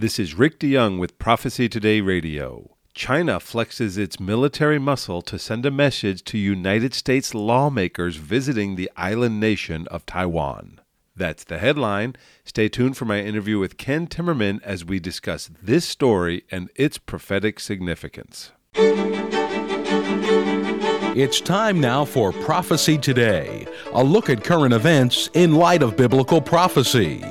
[0.00, 2.70] This is Rick DeYoung with Prophecy Today Radio.
[2.94, 8.90] China flexes its military muscle to send a message to United States lawmakers visiting the
[8.96, 10.80] island nation of Taiwan.
[11.14, 12.16] That's the headline.
[12.46, 16.96] Stay tuned for my interview with Ken Timmerman as we discuss this story and its
[16.96, 18.52] prophetic significance.
[21.14, 26.40] It's time now for Prophecy Today, a look at current events in light of biblical
[26.40, 27.22] prophecy.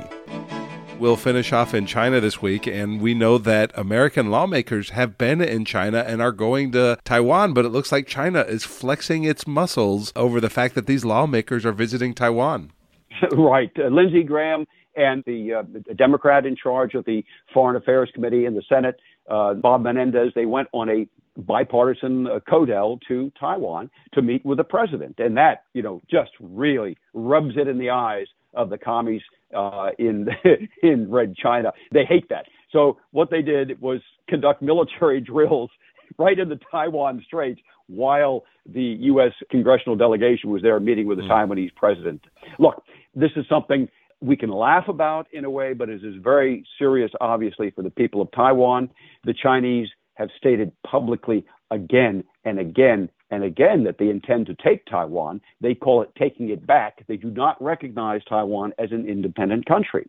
[1.00, 5.40] We'll finish off in China this week, and we know that American lawmakers have been
[5.40, 9.46] in China and are going to Taiwan, but it looks like China is flexing its
[9.46, 12.72] muscles over the fact that these lawmakers are visiting Taiwan.
[13.32, 13.72] right.
[13.78, 18.44] Uh, Lindsey Graham and the, uh, the, Democrat in charge of the Foreign Affairs Committee
[18.44, 21.08] in the Senate, uh, Bob Menendez, they went on a
[21.40, 25.14] bipartisan uh, codel to Taiwan to meet with the president.
[25.18, 29.22] And that, you know, just really rubs it in the eyes of the commies
[29.56, 30.28] uh, in
[30.82, 31.72] in Red China.
[31.92, 32.46] They hate that.
[32.72, 35.70] So what they did was conduct military drills
[36.18, 39.32] right in the Taiwan Straits while the U.S.
[39.50, 41.30] congressional delegation was there meeting with the mm.
[41.30, 42.22] Taiwanese president.
[42.58, 42.82] Look,
[43.14, 43.88] this is something
[44.20, 47.90] we can laugh about in a way, but it is very serious, obviously, for the
[47.90, 48.90] people of Taiwan.
[49.24, 54.84] The Chinese have stated publicly again and again and again that they intend to take
[54.86, 55.40] Taiwan.
[55.60, 57.04] They call it taking it back.
[57.06, 60.08] They do not recognize Taiwan as an independent country.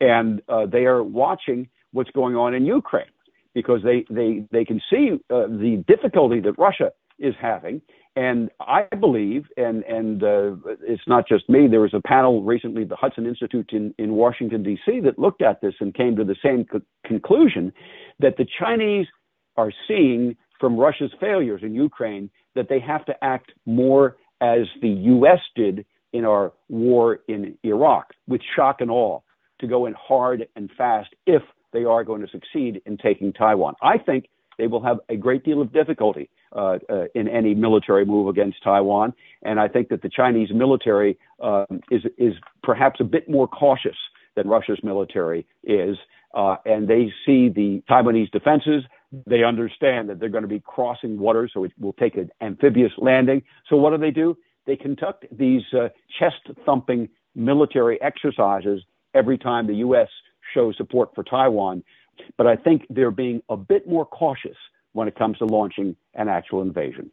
[0.00, 3.06] And uh, they are watching what's going on in Ukraine
[3.54, 7.82] because they, they, they can see uh, the difficulty that Russia is having.
[8.16, 12.84] And I believe, and, and uh, it's not just me, there was a panel recently,
[12.84, 16.36] the Hudson Institute in, in Washington, D.C., that looked at this and came to the
[16.42, 17.72] same co- conclusion
[18.18, 19.06] that the Chinese
[19.56, 24.88] are seeing from Russia's failures in Ukraine that they have to act more as the
[25.16, 25.40] U.S.
[25.56, 29.18] did in our war in Iraq, with shock and awe,
[29.58, 33.74] to go in hard and fast if they are going to succeed in taking Taiwan.
[33.82, 38.04] I think they will have a great deal of difficulty uh, uh, in any military
[38.04, 43.04] move against Taiwan, and I think that the Chinese military uh, is is perhaps a
[43.04, 43.96] bit more cautious
[44.36, 45.96] than Russia's military is,
[46.34, 48.84] uh, and they see the Taiwanese defenses
[49.26, 52.92] they understand that they're going to be crossing water, so it will take an amphibious
[52.98, 53.42] landing.
[53.68, 54.36] So what do they do?
[54.66, 58.82] They conduct these uh, chest thumping military exercises
[59.14, 60.08] every time the U.S.
[60.54, 61.82] shows support for Taiwan.
[62.36, 64.56] But I think they're being a bit more cautious
[64.92, 67.10] when it comes to launching an actual invasion.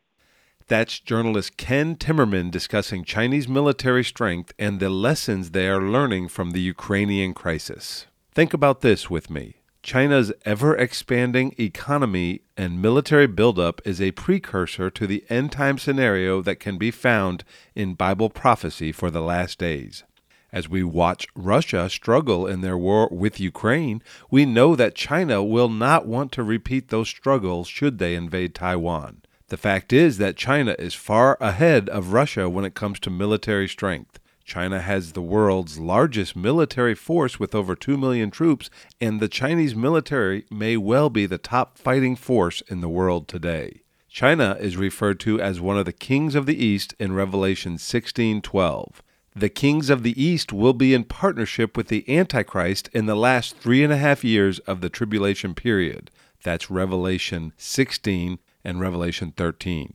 [0.67, 6.51] That's journalist Ken Timmerman discussing Chinese military strength and the lessons they are learning from
[6.51, 8.05] the Ukrainian crisis.
[8.31, 9.58] Think about this with me.
[9.81, 16.41] China's ever expanding economy and military buildup is a precursor to the end time scenario
[16.41, 17.45] that can be found
[17.75, 20.03] in Bible prophecy for the last days.
[20.51, 25.69] As we watch Russia struggle in their war with Ukraine, we know that China will
[25.69, 29.21] not want to repeat those struggles should they invade Taiwan.
[29.47, 33.67] The fact is that China is far ahead of Russia when it comes to military
[33.67, 34.18] strength.
[34.49, 39.75] China has the world's largest military force with over 2 million troops, and the Chinese
[39.75, 43.81] military may well be the top fighting force in the world today.
[44.09, 49.03] China is referred to as one of the kings of the East in Revelation 16:12.
[49.35, 53.55] The kings of the East will be in partnership with the Antichrist in the last
[53.57, 56.09] three and a half years of the tribulation period.
[56.41, 59.93] That's Revelation 16 and Revelation 13.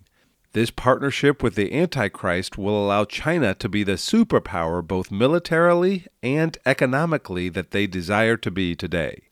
[0.54, 6.56] This partnership with the Antichrist will allow China to be the superpower both militarily and
[6.64, 9.24] economically that they desire to be today.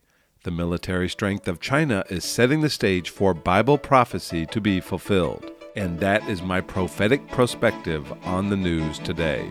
[0.43, 5.49] The military strength of China is setting the stage for Bible prophecy to be fulfilled.
[5.77, 9.49] And that is my prophetic perspective on the news today.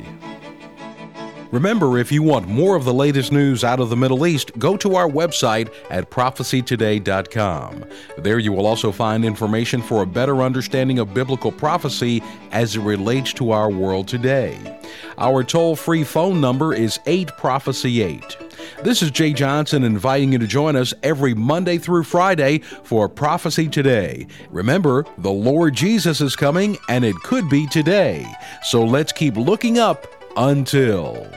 [1.52, 4.74] Remember, if you want more of the latest news out of the Middle East, go
[4.78, 7.84] to our website at prophecytoday.com.
[8.16, 12.80] There you will also find information for a better understanding of biblical prophecy as it
[12.80, 14.80] relates to our world today.
[15.18, 18.36] Our toll free phone number is 8 Prophecy 8.
[18.82, 23.68] This is Jay Johnson inviting you to join us every Monday through Friday for Prophecy
[23.68, 24.26] Today.
[24.48, 28.26] Remember, the Lord Jesus is coming and it could be today.
[28.62, 31.30] So let's keep looking up until.